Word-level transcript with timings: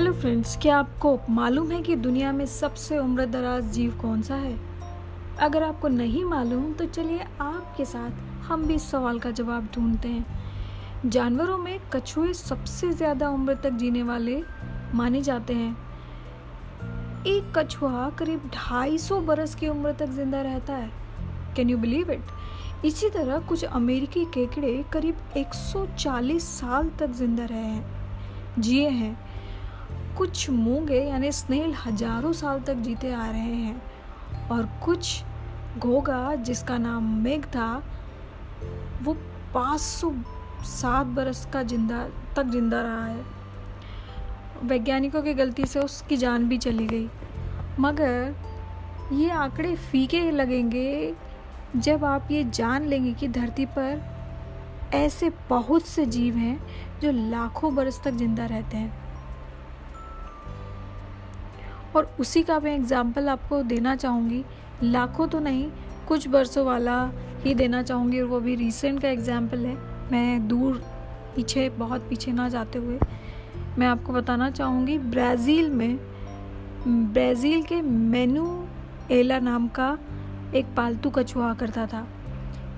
Hello 0.00 0.12
friends 0.12 0.56
क्या 0.56 0.76
आपको 0.78 1.18
मालूम 1.30 1.70
है 1.70 1.80
कि 1.82 1.94
दुनिया 1.96 2.30
में 2.32 2.44
सबसे 2.46 2.98
उम्र 2.98 3.24
दराज 3.26 3.64
जीव 3.72 3.90
कौन 4.00 4.22
सा 4.22 4.34
है? 4.34 4.54
अगर 5.40 5.62
आपको 5.62 5.88
नहीं 5.88 6.24
मालूम 6.24 6.72
तो 6.72 6.86
चलिए 6.86 7.26
आपके 7.40 7.84
साथ 7.84 8.46
हम 8.46 8.64
भी 8.66 8.74
इस 8.74 8.88
सवाल 8.90 9.18
का 9.18 9.30
जवाब 9.30 9.68
ढूंढते 9.74 10.08
हैं। 10.08 11.10
जानवरों 11.10 11.58
में 11.58 11.78
कछुए 11.92 12.32
सबसे 12.32 12.92
ज़्यादा 12.92 13.28
उम्र 13.28 13.54
तक 13.54 13.72
जीने 13.72 14.02
वाले 14.02 14.40
माने 14.94 15.22
जाते 15.22 15.54
हैं। 15.54 15.76
एक 17.26 17.52
कछुआ 17.58 18.08
करीब 18.10 18.50
250 18.50 19.20
बरस 19.20 19.54
की 19.54 19.68
उम्र 19.68 19.92
तक 19.92 20.10
ज़िंदा 20.12 20.42
रहता 20.42 20.76
है। 20.76 20.90
कैन 21.56 21.70
यू 21.70 21.78
बिलीव 21.78 22.10
इट 22.10 22.84
इसी 22.84 23.10
तरह 23.10 23.38
कुछ 23.38 23.64
अमेरिकी 23.64 24.24
केकड़े 24.24 24.84
करीब 24.92 25.16
140 25.36 26.48
साल 26.50 26.90
तक 26.98 27.12
ज़िंदा 27.12 27.44
रहे 27.44 27.58
हैं। 27.60 28.60
जिए 28.60 28.88
हैं। 28.88 29.18
कुछ 30.16 30.50
मूँगे 30.50 31.00
यानी 31.00 31.32
स्नेल 31.32 31.74
हज़ारों 31.74 32.32
साल 32.32 32.60
तक 32.60 32.74
जीते 32.74 33.12
आ 33.12 33.30
रहे 33.30 33.40
हैं। 33.40 34.48
और 34.50 34.68
कुछ 34.84 35.22
घोगा, 35.78 36.34
जिसका 36.34 36.78
नाम 36.78 37.04
मेघ 37.22 37.44
था, 37.44 37.82
वो 39.02 39.16
507 39.54 41.06
बरस 41.06 41.46
का 41.52 41.62
ज़िंदा, 41.62 42.04
तक 42.36 42.42
ज़िंदा 42.42 42.80
रहा 42.82 43.04
है। 43.06 43.24
वैज्ञानिकों 44.62 45.22
की 45.22 45.34
गलती 45.34 45.66
से 45.66 45.80
उसकी 45.80 46.16
जान 46.16 46.48
भी 46.48 46.58
चली 46.58 46.86
गई। 46.86 47.08
मगर 47.80 48.34
ये 49.12 49.30
आंकड़े 49.30 49.74
फीके 49.76 50.30
लगेंगे 50.30 51.14
जब 51.76 52.04
आप 52.04 52.30
ये 52.30 52.44
जान 52.44 52.84
लेंगे 52.84 53.12
कि 53.12 53.28
धरती 53.28 53.66
पर 53.66 54.02
ऐसे 54.94 55.30
बहुत 55.50 55.86
से 55.86 56.06
जीव 56.06 56.36
हैं 56.36 56.60
जो 57.02 57.10
लाखों 57.30 57.74
बरस 57.74 58.00
तक 58.04 58.10
ज़िंदा 58.10 58.46
रहते 58.46 58.76
हैं। 58.76 59.09
और 61.96 62.10
उसी 62.20 62.42
का 62.42 62.58
मैं 62.60 62.74
एग्ज़ाम्पल 62.74 63.28
आपको 63.28 63.62
देना 63.64 63.94
चाहूँगी। 63.96 64.44
लाखों 64.82 65.26
तो 65.28 65.40
नहीं, 65.40 65.70
कुछ 66.08 66.28
बरसों 66.28 66.64
वाला 66.66 67.00
ही 67.44 67.54
देना 67.54 67.82
चाहूँगी 67.82 68.20
और 68.20 68.26
वो 68.26 68.40
भी 68.40 68.54
रिसेंट 68.54 69.00
का 69.02 69.08
एग्ज़ाम्पल 69.08 69.66
है। 69.66 69.74
मैं 70.12 70.48
दूर 70.48 70.82
पीछे, 71.36 71.68
बहुत 71.68 72.08
पीछे 72.08 72.32
ना 72.32 72.48
जाते 72.48 72.78
हुए, 72.78 72.98
मैं 73.78 73.86
आपको 73.86 74.12
बताना 74.12 74.50
चाहूँगी, 74.50 74.98
ब्राज़ील 74.98 75.70
में, 75.70 75.98
ब्राज़ील 76.86 77.62
के 77.62 77.80
मेनू 77.82 78.46
एला 79.10 79.38
नाम 79.38 79.68
का 79.68 79.96
एक 80.54 80.74
पालतू 80.76 81.10
कछुआ 81.10 81.52
करता 81.54 81.86
था। 81.86 82.06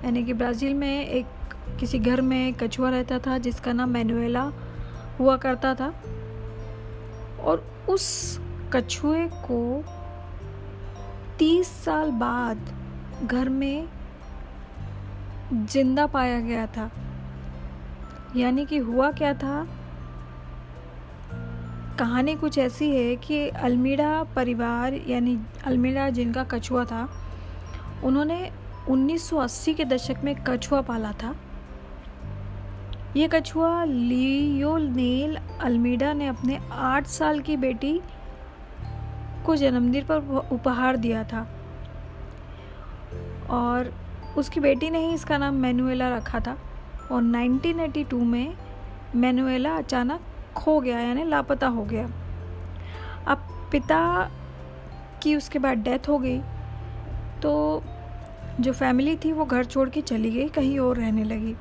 यानी 0.03 0.23
कि 0.23 0.33
ब्राज़ील 0.33 0.73
में 0.73 1.05
एक, 1.05 1.25
किसी 1.79 1.99
घर 1.99 2.21
में 2.21 2.53
कछुआ 2.53 2.89
रहता 2.89 3.19
था 3.19 3.37
जिसका 3.37 3.73
नाम 3.73 3.89
मैनुएला 3.89 4.51
हुआ 5.19 5.37
करता 5.37 5.73
था। 5.75 5.93
और 7.41 7.65
उस 7.89 8.39
कछुए 8.73 9.27
को 9.27 9.83
तीस 11.39 11.67
साल 11.67 12.11
बाद 12.11 12.57
घर 13.23 13.49
में 13.49 13.87
ज़िंदा 15.53 16.07
पाया 16.07 16.39
गया 16.39 16.67
था। 16.67 16.91
यानी 18.35 18.65
कि 18.65 18.77
हुआ 18.77 19.11
क्या 19.11 19.33
था? 19.33 19.67
कहानी 21.99 22.35
कुछ 22.35 22.57
ऐसी 22.57 22.91
है 22.91 23.15
कि 23.15 23.49
अलमीरा 23.49 24.23
परिवार, 24.23 24.93
यानी 24.93 25.39
अल्मीड़ा 25.65 26.09
जिनका 26.09 26.43
कछुआ 26.43 26.85
था, 26.85 27.09
उन्होंने 28.03 28.51
1980 28.89 29.73
के 29.73 29.85
दशक 29.85 30.15
में 30.23 30.43
कछुआ 30.43 30.81
पाला 30.81 31.11
था। 31.11 31.35
ये 33.17 33.27
कछुआ 33.27 33.83
लियोनेल 33.83 35.37
अल्मीडा 35.61 36.13
ने 36.13 36.27
अपने 36.27 36.59
आठ 36.71 37.07
साल 37.07 37.39
की 37.39 37.57
बेटी 37.57 38.01
को 39.45 39.55
जन्मदिन 39.55 40.05
पर 40.05 40.49
उपहार 40.51 40.97
दिया 40.97 41.23
था। 41.23 41.47
और 43.49 43.93
उसकी 44.37 44.59
बेटी 44.59 44.89
ने 44.89 44.99
ही 44.99 45.13
इसका 45.13 45.37
नाम 45.37 45.53
मैनुएला 45.53 46.09
रखा 46.15 46.39
था। 46.39 46.57
और 47.11 47.21
1982 47.23 48.21
में 48.23 48.53
मैनुएला 49.15 49.75
अचानक 49.75 50.19
खो 50.55 50.79
गया, 50.79 50.99
यानी 50.99 51.23
लापता 51.23 51.67
हो 51.67 51.83
गया। 51.83 52.05
अब 53.27 53.67
पिता 53.71 54.29
की 55.23 55.35
उसके 55.35 55.59
बाद 55.59 55.77
डेथ 55.77 56.07
हो 56.09 56.17
गई 56.17 56.39
तो 57.41 57.83
जो 58.59 58.71
फैमिली 58.73 59.15
थी 59.15 59.31
वो 59.31 59.45
घर 59.45 59.65
छोड़ 59.65 59.89
के 59.89 60.01
चली 60.01 60.31
गई, 60.31 60.47
कहीं 60.47 60.79
और 60.79 60.97
रहने 60.97 61.23
लगी। 61.23 61.55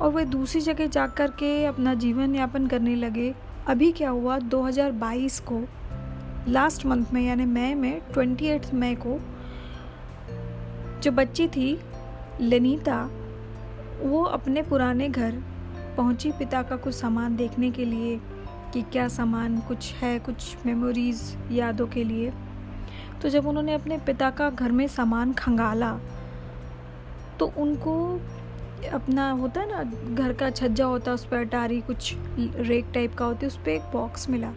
और 0.00 0.12
वे 0.12 0.24
दूसरी 0.24 0.60
जगह 0.60 0.86
जा 0.86 1.06
कर 1.06 1.30
के 1.30 1.64
अपना 1.64 1.94
जीवन 1.94 2.34
यापन 2.34 2.66
करने 2.66 2.94
लगे। 2.94 3.34
अभी 3.66 3.90
क्या 3.92 4.10
हुआ 4.10 4.38
2022 4.38 5.38
को 5.40 5.60
लास्ट 6.48 6.84
मंथ 6.86 7.12
में, 7.12 7.20
यानी 7.22 7.44
मई 7.44 7.74
में 7.74 8.00
ट्वेंटी 8.12 8.46
एट 8.46 8.72
मई 8.74 8.94
को 8.96 9.18
जो 11.02 11.10
बच्ची 11.12 11.46
थी, 11.48 11.78
लेनीता, 12.40 13.00
वो 14.00 14.22
अपने 14.22 14.62
पुराने 14.62 15.08
घर 15.08 15.42
पहुँची 15.96 16.32
पिता 16.32 16.62
का 16.62 16.76
कुछ 16.76 16.94
सामान 16.94 17.36
देखने 17.36 17.70
के 17.70 17.84
लिए 17.84 18.16
कि 18.72 18.82
क्या 18.82 19.06
सामान 19.08 19.58
कुछ 19.58 19.92
है, 19.94 20.18
कुछ 20.18 20.56
मेमोरीज़ 20.66 21.22
यादों 21.52 21.86
के 21.86 22.04
लिए। 22.04 22.32
तो 23.22 23.28
जब 23.28 23.46
उन्होंने 23.46 23.74
अपने 23.74 23.98
पिता 23.98 24.30
का 24.30 24.50
घर 24.50 24.72
में 24.72 24.86
सामान 24.88 25.32
खंगाला 25.32 25.92
तो 27.38 27.52
उनको 27.56 27.94
अपना 28.92 29.30
होता 29.30 29.60
है 29.60 29.70
ना, 29.70 29.82
घर 30.14 30.32
का 30.32 30.50
छज्जा 30.50 30.84
होता 30.84 31.10
है, 31.10 31.14
उस 31.14 31.24
पर 31.24 31.36
अटारी 31.36 31.80
कुछ 31.80 32.14
रेक 32.38 32.90
टाइप 32.94 33.14
का 33.14 33.24
होती 33.24 33.46
है, 33.46 33.46
उस 33.46 33.56
पर 33.56 33.70
एक 33.70 33.82
बॉक्स 33.92 34.28
मिला। 34.30 34.52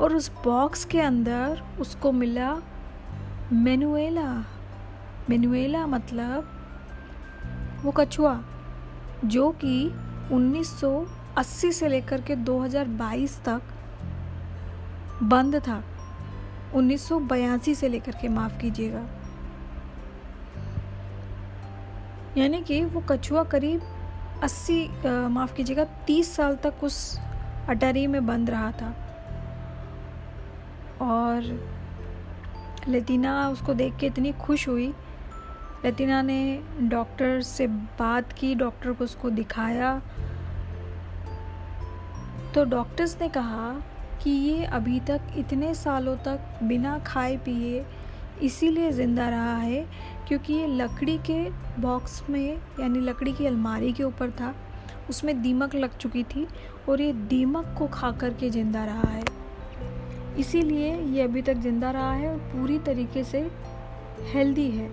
और 0.00 0.14
उस 0.14 0.30
बॉक्स 0.44 0.84
के 0.84 1.00
अंदर 1.00 1.62
उसको 1.80 2.12
मिला 2.12 2.56
मेनुएला। 3.52 4.44
मेनुएला 5.30 5.86
मतलब 5.86 6.50
वो 7.82 7.90
कछुआ, 7.90 8.40
जो 9.24 9.50
कि 9.50 9.90
1980 10.32 11.72
से 11.72 11.88
लेकर 11.88 12.20
के 12.20 12.36
2022 12.36 13.40
तक 13.40 13.62
बंद 15.22 15.56
था। 15.56 15.82
उन्नीस 16.74 17.08
सौ 17.08 17.18
बयासी 17.20 17.74
से 17.74 17.88
लेकर 17.88 18.12
के, 18.12 18.28
माफ़ 18.28 18.58
कीजिएगा। 18.58 19.04
यानी 22.38 22.62
कि 22.62 22.84
वो 22.84 23.00
कछुआ 23.08 23.44
करीब 23.44 23.82
80 24.42 24.88
माफ़ 25.28 25.54
कीजिएगा 25.54 25.84
30 26.06 26.34
साल 26.36 26.56
तक 26.56 26.74
उस 26.82 27.18
अटारी 27.68 28.06
में 28.06 28.26
बंद 28.26 28.50
रहा 28.50 28.72
था। 28.72 29.07
और 31.02 31.42
लतीना 32.88 33.48
उसको 33.50 33.74
देख 33.74 33.96
के 33.96 34.06
इतनी 34.06 34.32
खुश 34.40 34.68
हुई। 34.68 34.92
लतीना 35.86 36.20
ने 36.22 36.60
डॉक्टर 36.80 37.40
से 37.42 37.66
बात 37.66 38.32
की, 38.32 38.54
डॉक्टर 38.54 38.92
को 38.92 39.04
उसको 39.04 39.30
दिखाया। 39.30 40.00
तो 42.54 42.64
डॉक्टर्स 42.64 43.16
ने 43.20 43.28
कहा 43.28 43.70
कि 44.22 44.30
ये 44.30 44.64
अभी 44.64 45.00
तक 45.00 45.32
इतने 45.38 45.74
सालों 45.74 46.16
तक 46.16 46.58
बिना 46.62 46.98
खाए 46.98 47.36
पिए 47.36 47.84
इसीलिए 48.42 48.90
ज़िंदा 48.92 49.28
रहा 49.28 49.56
है 49.56 49.84
क्योंकि 50.28 50.54
ये 50.54 50.66
लकड़ी 50.66 51.16
के 51.26 51.42
बॉक्स 51.80 52.22
में, 52.30 52.58
यानी 52.80 53.00
लकड़ी 53.00 53.32
की 53.32 53.46
अलमारी 53.46 53.92
के 53.92 54.02
ऊपर 54.04 54.30
था। 54.30 54.54
उसमें 55.10 55.40
दीमक 55.42 55.74
लग 55.74 55.96
चुकी 55.96 56.22
थी 56.24 56.46
और 56.88 57.00
ये 57.00 57.12
दीमक 57.12 57.74
को 57.78 57.86
खा 57.86 58.10
करके 58.12 58.50
ज़िंदा 58.50 58.84
रहा 58.84 59.08
है। 59.08 59.24
इसीलिए 60.38 60.94
ये 60.96 61.22
अभी 61.22 61.42
तक 61.42 61.56
ज़िंदा 61.56 61.90
रहा 61.90 62.12
है 62.12 62.28
और 62.30 62.38
पूरी 62.52 62.78
तरीके 62.78 63.24
से 63.24 63.40
हेल्दी 64.32 64.70
है। 64.70 64.88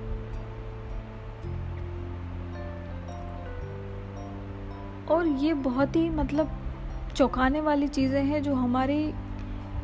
और 5.08 5.28
ये 5.28 5.53
बहुत 5.53 5.96
ही 5.96 6.09
मतलब 6.09 6.58
चौंकाने 7.16 7.61
वाली 7.61 7.87
चीज़ें 7.87 8.23
हैं 8.23 8.41
जो 8.43 8.53
हमारी 8.53 9.14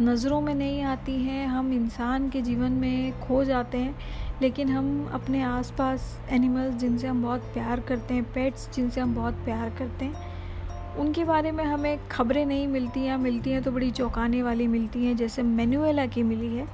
नज़रों 0.01 0.39
में 0.41 0.53
नहीं 0.55 0.81
आती 0.83 1.15
हैं। 1.23 1.45
हम 1.47 1.71
इंसान 1.73 2.29
के 2.29 2.41
जीवन 2.41 2.71
में 2.71 3.19
खो 3.21 3.43
जाते 3.43 3.77
हैं, 3.77 3.95
लेकिन 4.41 4.69
हम 4.69 5.09
अपने 5.13 5.41
आसपास 5.43 6.19
एनिमल्स 6.29 6.75
जिनसे 6.75 7.07
हम 7.07 7.21
बहुत 7.23 7.41
प्यार 7.53 7.79
करते 7.79 8.13
हैं 8.13 8.23
पेट्स 8.33 8.69
जिनसे 8.75 9.01
हम 9.01 9.15
बहुत 9.15 9.33
प्यार 9.45 9.69
करते 9.69 10.05
हैं 10.05 10.30
उनके 10.99 11.23
बारे 11.23 11.51
में 11.51 11.63
हमें 11.63 12.07
खबरें 12.07 12.45
नहीं 12.45 12.67
मिलती 12.67 13.03
या 13.03 13.17
मिलती 13.17 13.51
हैं 13.51 13.61
तो 13.63 13.71
बड़ी 13.71 13.91
चौंकाने 13.91 14.43
वाली 14.43 14.67
मिलती 14.67 15.05
हैं, 15.05 15.15
जैसे 15.15 15.43
मैनुएला 15.43 16.05
की 16.05 16.23
मिली 16.23 16.55
है। 16.55 16.67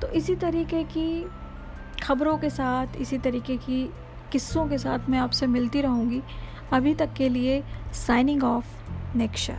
तो 0.00 0.08
इसी 0.08 0.34
तरीके 0.36 0.82
की 0.84 1.26
खबरों 2.02 2.38
के 2.38 2.50
साथ, 2.50 2.96
इसी 2.96 3.18
तरीके 3.18 3.56
की 3.56 3.90
किस्सों 4.32 4.66
के 4.68 4.78
साथ 4.78 5.08
मैं 5.10 5.18
आपसे 5.18 5.46
मिलती 5.46 5.80
रहूँगी। 5.80 6.22
अभी 6.72 6.94
तक 6.94 7.12
के 7.12 7.28
लिए 7.28 7.62
साइनिंग 7.92 8.44
ऑफ़ 8.44 8.66
नेक्शा 9.16 9.58